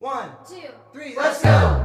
[0.00, 1.84] One, two, three, let's go!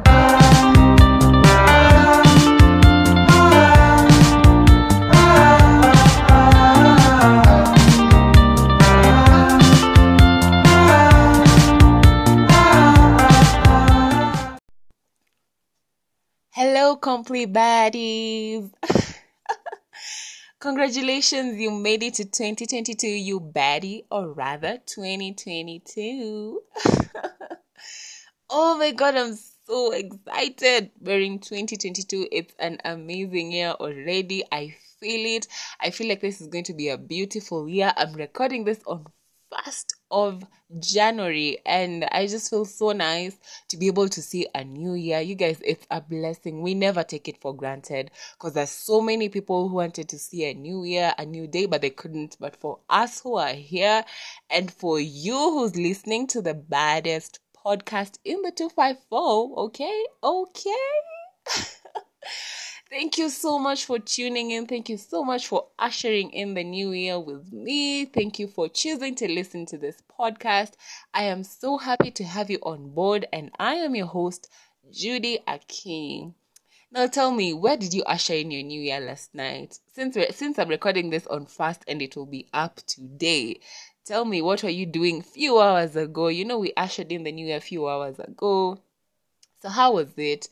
[16.52, 18.70] Hello, compli-baddies.
[20.60, 26.62] Congratulations, you made it to 2022, you baddie, or rather 2022.
[28.56, 30.92] oh my god, I'm so excited.
[31.02, 32.28] We're in 2022.
[32.32, 34.44] It's an amazing year already.
[34.52, 35.48] I feel it.
[35.82, 37.92] I feel like this is going to be a beautiful year.
[37.98, 39.08] I'm recording this on
[39.52, 40.44] 1st of
[40.80, 43.36] January and I just feel so nice
[43.70, 45.20] to be able to see a new year.
[45.20, 46.62] You guys, it's a blessing.
[46.62, 50.46] We never take it for granted because there's so many people who wanted to see
[50.46, 52.38] a new year, a new day, but they couldn't.
[52.40, 54.04] But for us who are here
[54.52, 60.06] and for you who's listening to the baddest podcast in the 254, okay?
[60.24, 60.72] Okay.
[62.90, 64.68] Thank you so much for tuning in.
[64.68, 68.06] Thank you so much for ushering in the new year with me.
[68.06, 70.74] Thank you for choosing to listen to this podcast.
[71.14, 74.48] I am so happy to have you on board, and I am your host,
[74.92, 76.36] Judy Akin.
[76.92, 79.80] Now tell me, where did you usher in your new year last night?
[79.94, 83.62] Since we're since I'm recording this on fast and it will be up today,
[84.06, 86.28] tell me what were you doing few hours ago?
[86.28, 88.80] You know we ushered in the new year a few hours ago.
[89.62, 90.50] So how was it?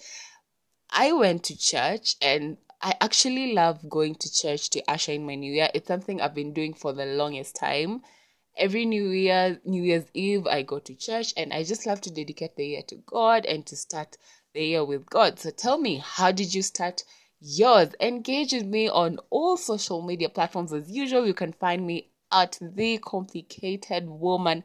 [0.90, 5.36] I went to church and I actually love going to church to usher in my
[5.36, 5.70] new year.
[5.74, 8.02] It's something I've been doing for the longest time.
[8.58, 12.12] Every New Year, New Year's Eve, I go to church and I just love to
[12.12, 14.18] dedicate the year to God and to start
[14.54, 15.40] the year with God.
[15.40, 17.04] So tell me, how did you start
[17.40, 17.94] yours?
[18.02, 21.26] Engage with me on all social media platforms as usual.
[21.26, 24.64] You can find me at the Complicated Woman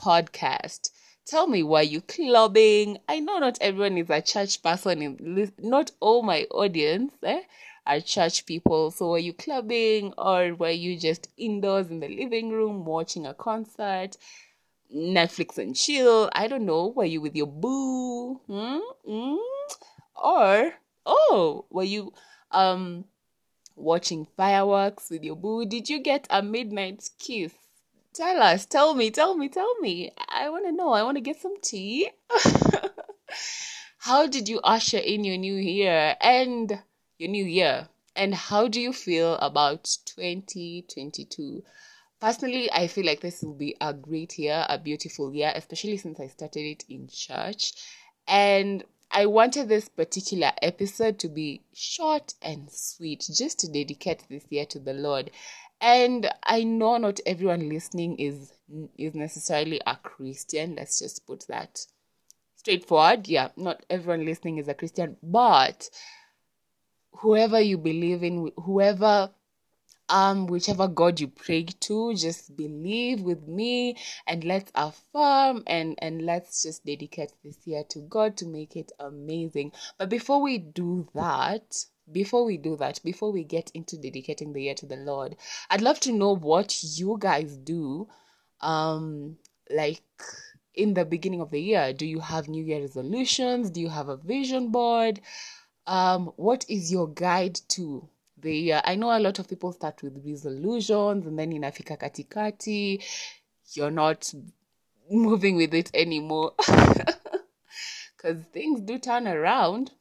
[0.00, 0.90] podcast.
[1.26, 2.98] Tell me, were you clubbing?
[3.08, 5.02] I know not everyone is a church person.
[5.02, 7.42] In, not all my audience eh,
[7.86, 8.90] are church people.
[8.90, 13.34] So were you clubbing or were you just indoors in the living room watching a
[13.34, 14.16] concert?
[14.94, 16.30] Netflix and chill.
[16.32, 16.88] I don't know.
[16.88, 18.40] Were you with your boo?
[18.46, 18.78] Hmm?
[19.04, 19.36] Hmm?
[20.14, 20.74] Or
[21.04, 22.12] oh, were you
[22.52, 23.04] um
[23.76, 25.64] watching fireworks with your boo?
[25.64, 27.52] Did you get a midnight kiss?
[28.12, 30.10] Tell us, tell me, tell me, tell me.
[30.28, 30.92] I want to know.
[30.92, 32.10] I want to get some tea.
[33.98, 36.82] how did you usher in your new year and
[37.18, 37.88] your new year?
[38.14, 41.62] And how do you feel about 2022?
[42.18, 46.18] Personally, I feel like this will be a great year, a beautiful year, especially since
[46.18, 47.74] I started it in church.
[48.26, 48.82] And
[49.16, 54.66] I wanted this particular episode to be short and sweet, just to dedicate this year
[54.66, 55.30] to the Lord.
[55.80, 58.52] And i know not everyone listening is
[58.98, 60.74] is necessarily a christian.
[60.74, 61.86] Let's just put that
[62.56, 63.26] straightforward.
[63.26, 65.88] Yeah not everyone listening is a christian but
[67.12, 69.30] whoever you believe in whoever
[70.08, 73.96] um whichever god you pray to just believe with me
[74.26, 78.92] and let's affirm and and let's just dedicate this year to god to make it
[79.00, 84.52] amazing but before we do that before we do that, before we get into dedicating
[84.52, 85.36] the year to the Lord,
[85.70, 88.08] I'd love to know what you guys do.
[88.60, 89.38] Um,
[89.70, 90.02] like
[90.74, 93.70] in the beginning of the year, do you have New Year resolutions?
[93.70, 95.20] Do you have a vision board?
[95.86, 98.08] Um, what is your guide to
[98.38, 98.82] the year?
[98.84, 103.02] I know a lot of people start with resolutions and then in Africa katikati,
[103.74, 104.32] you're not
[105.10, 106.52] moving with it anymore.
[108.16, 109.92] Because things do turn around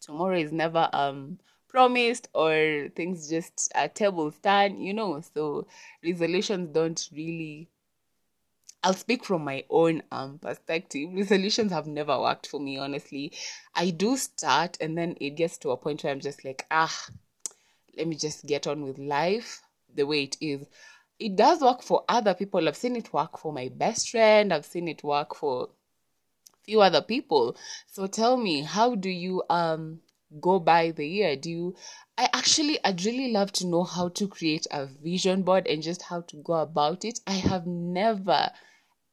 [0.00, 5.66] tomorrow is never um promised or things just a table stand you know so
[6.04, 7.70] resolutions don't really
[8.84, 11.10] I'll speak from my own um perspective.
[11.14, 13.32] Resolutions have never worked for me, honestly.
[13.76, 17.06] I do start and then it gets to a point where I'm just like, ah,
[17.96, 19.62] let me just get on with life
[19.94, 20.66] the way it is.
[21.18, 22.66] It does work for other people.
[22.66, 24.52] I've seen it work for my best friend.
[24.52, 25.68] I've seen it work for
[26.64, 27.56] few other people.
[27.86, 30.00] So tell me, how do you um
[30.40, 31.36] go by the year?
[31.36, 31.76] Do you
[32.16, 36.02] I actually I'd really love to know how to create a vision board and just
[36.02, 37.20] how to go about it.
[37.26, 38.50] I have never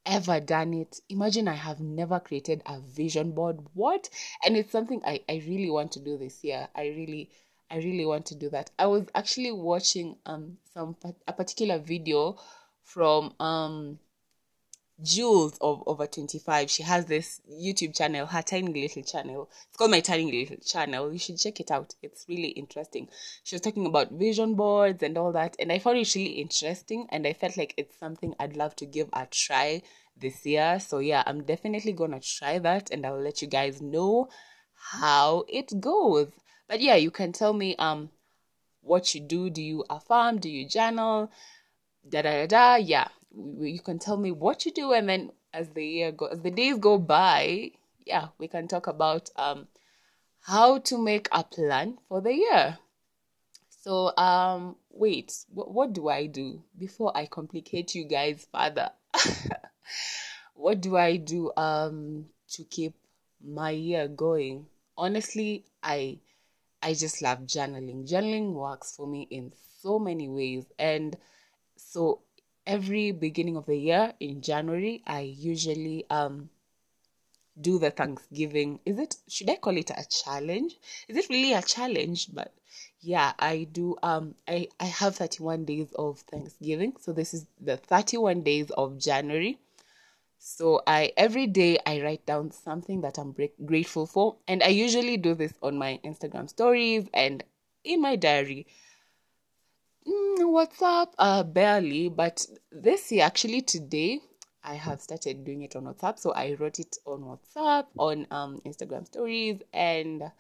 [0.05, 0.99] ever done it.
[1.09, 3.59] Imagine I have never created a vision board.
[3.73, 4.09] What?
[4.43, 6.67] And it's something I, I really want to do this year.
[6.75, 7.29] I really
[7.71, 8.71] I really want to do that.
[8.79, 10.95] I was actually watching um some
[11.27, 12.37] a particular video
[12.83, 13.99] from um
[15.01, 16.69] Jules of over 25.
[16.69, 19.49] She has this YouTube channel, her tiny little channel.
[19.69, 21.13] It's called My Tiny Little Channel.
[21.13, 21.95] You should check it out.
[22.01, 23.07] It's really interesting.
[23.43, 27.07] She was talking about vision boards and all that, and I found it really interesting.
[27.11, 29.83] And I felt like it's something I'd love to give a try
[30.17, 30.81] this year.
[30.81, 34.27] So yeah, I'm definitely gonna try that and I'll let you guys know
[34.73, 36.27] how it goes.
[36.69, 38.11] But yeah, you can tell me um
[38.81, 39.49] what you do.
[39.49, 40.37] Do you affirm?
[40.37, 41.31] Do you journal?
[42.07, 42.75] Da da da da.
[42.75, 46.41] Yeah, you can tell me what you do, and then as the year go, as
[46.41, 47.71] the days go by,
[48.05, 49.67] yeah, we can talk about um
[50.41, 52.77] how to make a plan for the year.
[53.81, 58.91] So um wait, what, what do I do before I complicate you guys further?
[60.53, 62.93] what do I do um to keep
[63.43, 64.67] my year going?
[64.95, 66.19] Honestly, I
[66.81, 68.09] I just love journaling.
[68.09, 70.65] Journaling works for me in so many ways.
[70.77, 71.17] And
[71.75, 72.21] so
[72.65, 76.49] every beginning of the year in January, I usually um
[77.59, 78.79] do the Thanksgiving.
[78.85, 80.77] Is it should I call it a challenge?
[81.07, 82.33] Is it really a challenge?
[82.33, 82.53] But
[83.01, 86.93] yeah, I do um I, I have 31 days of Thanksgiving.
[86.99, 89.59] So this is the 31 days of January.
[90.39, 95.17] So I every day I write down something that I'm grateful for, and I usually
[95.17, 97.43] do this on my Instagram stories and
[97.83, 98.65] in my diary.
[100.07, 101.13] Mm, what's up?
[101.19, 104.21] Uh, barely, but this year actually today
[104.63, 106.17] I have started doing it on WhatsApp.
[106.17, 110.31] So I wrote it on WhatsApp, on um Instagram stories, and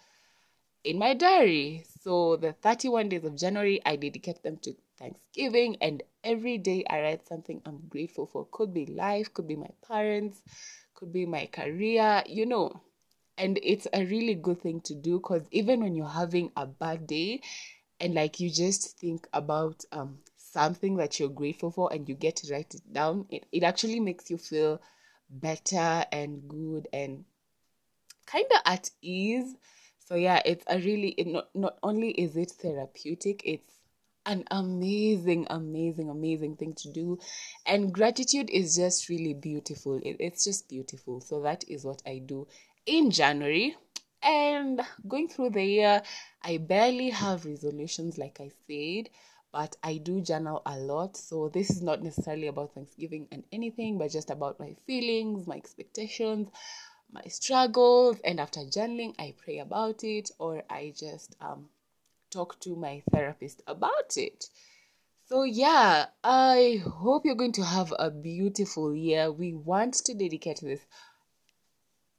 [0.85, 1.85] in my diary.
[2.01, 7.01] So the 31 days of January, I dedicate them to Thanksgiving, and every day I
[7.01, 8.47] write something I'm grateful for.
[8.51, 10.41] Could be life, could be my parents,
[10.93, 12.81] could be my career, you know.
[13.37, 17.07] And it's a really good thing to do because even when you're having a bad
[17.07, 17.41] day
[17.99, 22.35] and like you just think about um something that you're grateful for and you get
[22.37, 24.81] to write it down, it, it actually makes you feel
[25.29, 27.23] better and good and
[28.25, 29.55] kind of at ease.
[29.99, 33.78] So yeah, it's a really it not not only is it therapeutic, it's
[34.29, 37.17] an amazing, amazing, amazing thing to do.
[37.65, 39.95] And gratitude is just really beautiful.
[40.03, 41.19] It, it's just beautiful.
[41.19, 42.47] So that is what I do
[42.85, 43.75] in January.
[44.21, 46.03] And going through the year,
[46.43, 49.09] I barely have resolutions, like I said,
[49.51, 51.17] but I do journal a lot.
[51.17, 55.55] So this is not necessarily about Thanksgiving and anything, but just about my feelings, my
[55.55, 56.49] expectations,
[57.11, 58.19] my struggles.
[58.23, 61.69] And after journaling, I pray about it or I just um
[62.29, 64.45] talk to my therapist about it.
[65.25, 69.31] So, yeah, I hope you're going to have a beautiful year.
[69.31, 70.81] We want to dedicate this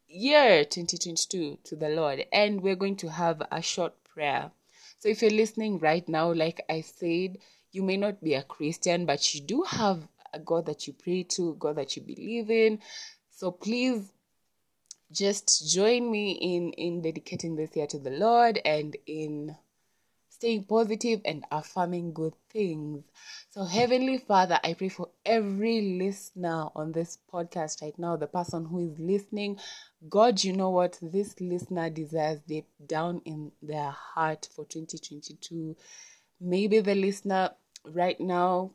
[0.07, 4.53] year 2022 to the Lord, and we're going to have a short prayer.
[5.01, 7.39] So, if you're listening right now, like I said,
[7.73, 11.25] you may not be a Christian, but you do have a God that you pray
[11.31, 12.79] to, God that you believe in.
[13.31, 14.13] So, please
[15.13, 19.57] just join me in in dedicating this year to the Lord and in
[20.41, 23.05] staying positive and affirming good things.
[23.51, 28.65] So, Heavenly Father, I pray for every listener on this podcast right now, the person
[28.65, 29.59] who is listening.
[30.09, 35.77] God, you know what this listener desires deep down in their heart for 2022.
[36.41, 37.51] Maybe the listener
[37.85, 38.71] right now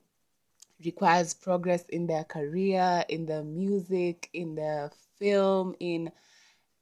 [0.86, 6.12] requires progress in their career, in their music, in their film, in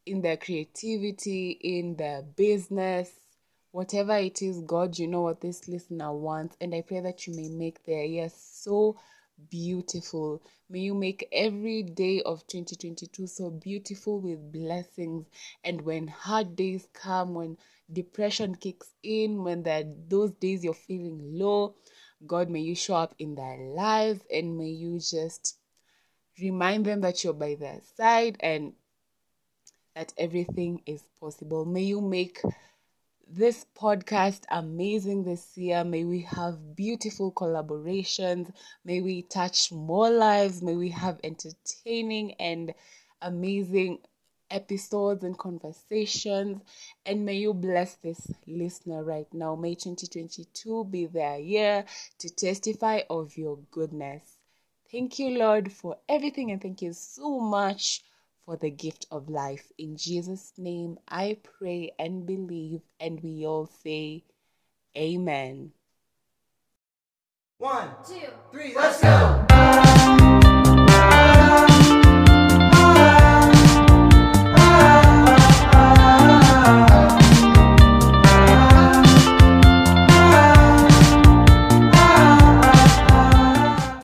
[0.06, 3.10] in their creativity, in their business,
[3.74, 6.56] Whatever it is, God, you know what this listener wants.
[6.62, 8.98] And I pray that you may make their year so
[9.50, 10.44] beautiful.
[10.70, 15.26] May you make every day of 2022 so beautiful with blessings.
[15.64, 17.58] And when hard days come, when
[17.92, 21.74] depression kicks in, when there those days you're feeling low,
[22.28, 25.58] God, may you show up in their lives and may you just
[26.40, 28.74] remind them that you're by their side and
[29.96, 31.66] that everything is possible.
[31.66, 32.40] May you make
[33.36, 35.84] this podcast amazing this year.
[35.84, 38.52] May we have beautiful collaborations.
[38.86, 40.62] May we touch more lives.
[40.62, 42.74] May we have entertaining and
[43.22, 44.00] amazing
[44.52, 46.62] episodes and conversations.
[47.08, 49.56] And may you bless this listener right now.
[49.56, 51.86] May 2022 be their year
[52.20, 54.22] to testify of your goodness.
[54.92, 58.04] Thank you, Lord, for everything, and thank you so much
[58.46, 59.72] for the gift of life.
[59.78, 64.24] In Jesus' name, I pray and believe, and we all say,
[64.98, 65.72] Amen.
[67.58, 69.53] One, two, three, let's go!